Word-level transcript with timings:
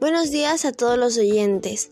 Buenos 0.00 0.30
días 0.30 0.64
a 0.64 0.70
todos 0.70 0.96
los 0.96 1.18
oyentes. 1.18 1.90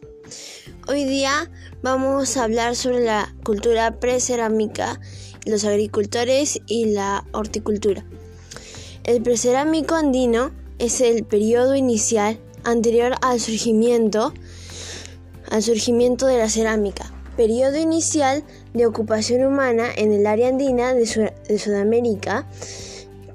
Hoy 0.87 1.03
día 1.03 1.51
vamos 1.83 2.37
a 2.37 2.45
hablar 2.45 2.77
sobre 2.77 3.01
la 3.01 3.35
cultura 3.43 3.99
precerámica, 3.99 5.01
los 5.45 5.65
agricultores 5.65 6.61
y 6.69 6.85
la 6.85 7.27
horticultura. 7.33 8.05
El 9.03 9.23
precerámico 9.23 9.97
andino 9.97 10.53
es 10.79 11.01
el 11.01 11.25
periodo 11.25 11.75
inicial 11.75 12.39
anterior 12.63 13.17
al 13.23 13.41
surgimiento, 13.41 14.33
al 15.51 15.65
surgimiento 15.65 16.29
de 16.29 16.39
la 16.39 16.49
cerámica, 16.49 17.13
periodo 17.37 17.77
inicial 17.77 18.45
de 18.73 18.87
ocupación 18.87 19.45
humana 19.45 19.89
en 19.97 20.13
el 20.13 20.29
área 20.29 20.47
andina 20.47 20.95
de, 20.95 21.33
de 21.49 21.59
Sudamérica 21.59 22.47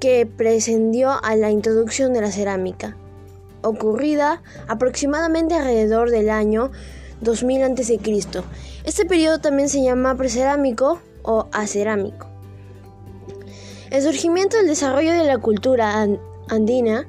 que 0.00 0.24
precedió 0.24 1.22
a 1.22 1.36
la 1.36 1.50
introducción 1.50 2.14
de 2.14 2.22
la 2.22 2.32
cerámica 2.32 2.96
ocurrida 3.62 4.42
aproximadamente 4.68 5.54
alrededor 5.54 6.10
del 6.10 6.30
año 6.30 6.70
2000 7.20 7.62
a.C. 7.62 8.00
Este 8.84 9.04
periodo 9.06 9.38
también 9.38 9.68
se 9.68 9.82
llama 9.82 10.16
precerámico 10.16 11.00
o 11.22 11.48
acerámico. 11.52 12.26
El 13.90 14.02
surgimiento 14.02 14.56
y 14.60 14.66
desarrollo 14.66 15.12
de 15.12 15.24
la 15.24 15.38
cultura 15.38 16.06
andina 16.48 17.06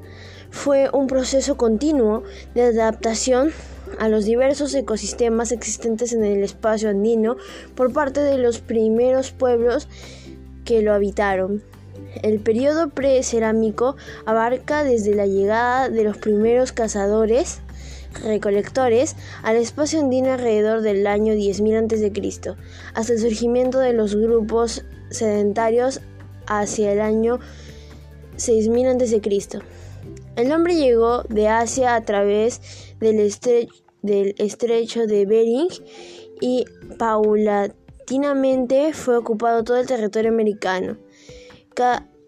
fue 0.50 0.88
un 0.92 1.06
proceso 1.06 1.56
continuo 1.56 2.22
de 2.54 2.62
adaptación 2.62 3.52
a 3.98 4.08
los 4.08 4.24
diversos 4.24 4.74
ecosistemas 4.74 5.50
existentes 5.52 6.12
en 6.12 6.24
el 6.24 6.42
espacio 6.42 6.90
andino 6.90 7.36
por 7.74 7.92
parte 7.92 8.20
de 8.20 8.38
los 8.38 8.60
primeros 8.60 9.32
pueblos 9.32 9.88
que 10.64 10.82
lo 10.82 10.92
habitaron. 10.92 11.62
El 12.22 12.40
periodo 12.40 12.88
precerámico 12.88 13.96
abarca 14.26 14.84
desde 14.84 15.14
la 15.14 15.26
llegada 15.26 15.88
de 15.88 16.04
los 16.04 16.16
primeros 16.16 16.72
cazadores 16.72 17.60
recolectores 18.22 19.16
al 19.42 19.56
espacio 19.56 20.00
andino 20.00 20.32
alrededor 20.32 20.82
del 20.82 21.06
año 21.06 21.34
10.000 21.34 21.84
a.C., 21.84 22.56
hasta 22.94 23.12
el 23.12 23.18
surgimiento 23.18 23.78
de 23.80 23.92
los 23.92 24.14
grupos 24.14 24.84
sedentarios 25.10 26.00
hacia 26.46 26.92
el 26.92 27.00
año 27.00 27.40
6.000 28.36 29.02
a.C. 29.02 29.20
El 30.36 30.52
hombre 30.52 30.76
llegó 30.76 31.22
de 31.24 31.48
Asia 31.48 31.94
a 31.94 32.04
través 32.04 32.60
del, 33.00 33.32
del 34.02 34.34
estrecho 34.38 35.06
de 35.06 35.26
Bering 35.26 35.68
y 36.40 36.64
paulatinamente 36.98 38.92
fue 38.92 39.16
ocupado 39.16 39.62
todo 39.64 39.76
el 39.78 39.86
territorio 39.86 40.30
americano. 40.30 40.98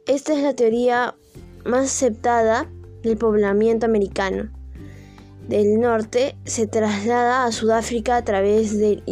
Esta 0.07 0.35
es 0.35 0.43
la 0.45 0.55
teoría 0.55 1.17
más 1.65 1.87
aceptada 1.87 2.71
del 3.03 3.17
poblamiento 3.17 3.87
americano. 3.87 4.53
Del 5.49 5.81
norte 5.81 6.37
se 6.45 6.69
traslada 6.69 7.45
a 7.45 7.51
Sudáfrica 7.51 8.17
a 8.17 8.25
través 8.25 8.79
del 8.79 9.03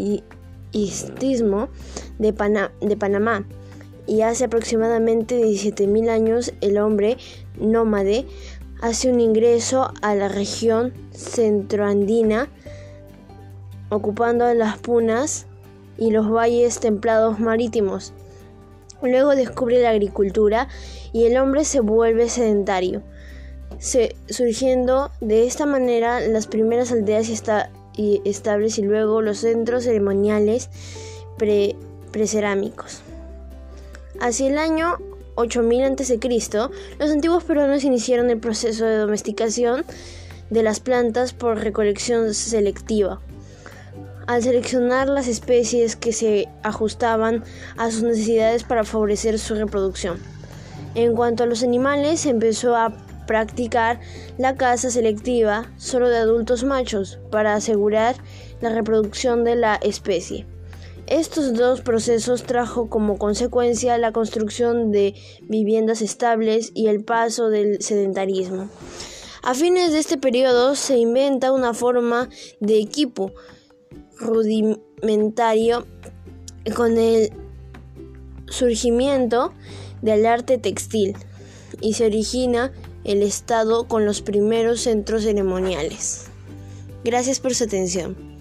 istmo 0.71 1.69
de, 2.21 2.33
de 2.81 2.97
Panamá 2.97 3.45
y 4.07 4.21
hace 4.21 4.45
aproximadamente 4.45 5.43
17.000 5.43 6.11
años 6.11 6.55
el 6.61 6.79
hombre 6.79 7.17
nómade 7.59 8.27
hace 8.81 9.11
un 9.11 9.19
ingreso 9.19 9.93
a 10.01 10.15
la 10.15 10.29
región 10.29 10.93
centroandina 11.11 12.49
ocupando 13.89 14.53
las 14.55 14.79
punas 14.79 15.47
y 15.99 16.13
los 16.13 16.31
valles 16.31 16.79
templados 16.79 17.41
marítimos. 17.41 18.13
Luego 19.05 19.37
descubre 19.37 19.81
la 19.81 19.91
agricultura 19.91 20.69
y 21.13 21.27
el 21.27 21.37
hombre 21.37 21.65
se 21.65 21.81
vuelve 21.81 22.31
sedentario, 22.31 23.03
surgiendo 23.79 25.11
de 25.21 25.47
esta 25.47 25.67
manera 25.67 26.21
las 26.21 26.47
primeras 26.47 26.91
aldeas 26.91 27.29
y 27.97 28.23
estables 28.25 28.79
y 28.79 28.83
luego 28.83 29.21
los 29.21 29.39
centros 29.39 29.85
ceremoniales 29.85 30.71
precerámicos. 32.11 33.03
Hacia 34.21 34.49
el 34.49 34.57
año 34.57 34.97
8000 35.35 35.85
a.C., 35.85 36.19
los 36.99 37.11
antiguos 37.11 37.45
peruanos 37.45 37.85
iniciaron 37.85 38.31
el 38.31 38.39
proceso 38.39 38.87
de 38.87 38.97
domesticación 38.97 39.85
de 40.49 40.63
las 40.63 40.81
plantas 40.81 41.35
por 41.35 41.59
recolección 41.59 42.33
selectiva 42.33 43.21
al 44.27 44.43
seleccionar 44.43 45.09
las 45.09 45.29
especies 45.29 45.97
que 45.97 46.13
se 46.13 46.49
ajustaban 46.63 47.45
a 47.77 47.91
sus 47.91 48.03
necesidades 48.03 48.65
para 48.65 48.85
favorecer 48.85 49.39
su 49.39 49.55
reproducción. 49.55 50.19
En 50.95 51.15
cuanto 51.15 51.43
a 51.43 51.47
los 51.47 51.63
animales, 51.63 52.25
empezó 52.27 52.77
a 52.77 52.93
practicar 53.27 54.01
la 54.39 54.55
caza 54.55 54.91
selectiva 54.91 55.73
solo 55.77 56.09
de 56.09 56.19
adultos 56.19 56.65
machos 56.65 57.19
para 57.31 57.55
asegurar 57.55 58.17
la 58.61 58.71
reproducción 58.71 59.45
de 59.45 59.57
la 59.57 59.77
especie. 59.77 60.47
Estos 61.07 61.53
dos 61.53 61.83
procesos 61.83 62.45
trajo 62.45 62.89
como 62.89 63.19
consecuencia 63.19 63.99
la 63.99 64.13
construcción 64.13 64.91
de 64.91 65.15
viviendas 65.43 66.01
estables 66.01 66.71
y 66.75 66.87
el 66.87 67.05
paso 67.05 67.51
del 67.51 67.83
sedentarismo. 67.83 68.71
A 69.43 69.53
fines 69.53 69.93
de 69.93 69.99
este 69.99 70.17
periodo 70.17 70.75
se 70.75 70.97
inventa 70.97 71.53
una 71.53 71.75
forma 71.75 72.31
de 72.61 72.79
equipo 72.79 73.33
rudimentario 74.25 75.87
con 76.75 76.99
el 76.99 77.33
surgimiento 78.49 79.53
del 80.03 80.27
arte 80.27 80.59
textil 80.59 81.15
y 81.81 81.95
se 81.95 82.07
origina 82.07 82.73
el 83.05 83.23
Estado 83.23 83.87
con 83.87 84.07
los 84.07 84.23
primeros 84.23 84.81
centros 84.81 85.23
ceremoniales. 85.23 86.27
Gracias 87.05 87.39
por 87.39 87.55
su 87.55 87.65
atención. 87.65 88.34